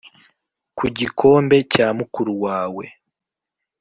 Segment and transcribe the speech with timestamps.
[0.77, 2.85] Ku gikombe cya mukuru wawe